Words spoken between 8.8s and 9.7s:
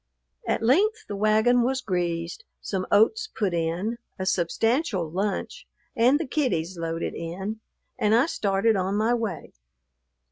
my way.